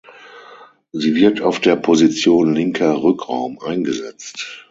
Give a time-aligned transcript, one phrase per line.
[0.93, 4.59] Sie wird auf der Position linker Rückraum eingesetzt.